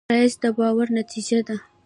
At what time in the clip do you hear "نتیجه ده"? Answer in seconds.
0.99-1.55